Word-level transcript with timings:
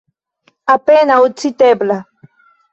Apenaŭ 0.77 1.19
citebla. 1.43 2.01